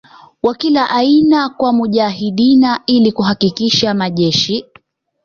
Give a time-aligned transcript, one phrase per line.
[0.43, 4.65] wa kila aina kwa Mujahideen ili kuhakikisha majeshi